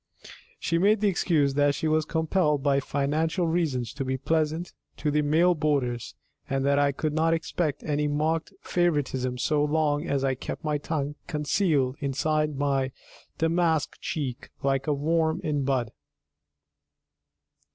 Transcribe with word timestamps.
She 0.57 0.79
made 0.79 0.99
the 0.99 1.07
excuse 1.09 1.53
that 1.53 1.75
she 1.75 1.87
was 1.87 2.05
compelled 2.05 2.63
by 2.63 2.79
financial 2.79 3.45
reasons 3.47 3.93
to 3.93 4.03
be 4.03 4.17
pleasant 4.17 4.73
to 4.97 5.11
the 5.11 5.21
male 5.21 5.53
boarders, 5.53 6.15
and 6.49 6.65
that 6.65 6.79
I 6.79 6.91
could 6.91 7.13
not 7.13 7.35
expect 7.35 7.83
any 7.83 8.07
marked 8.07 8.51
favouritism 8.61 9.37
so 9.37 9.63
long 9.63 10.07
as 10.07 10.23
I 10.23 10.33
kept 10.33 10.63
my 10.63 10.79
tongue 10.79 11.17
concealed 11.27 11.97
inside 11.99 12.55
my 12.57 12.91
damask 13.37 13.95
cheek 14.01 14.49
like 14.63 14.87
a 14.87 14.93
worm 14.95 15.39
in 15.43 15.65
bud. 15.65 15.91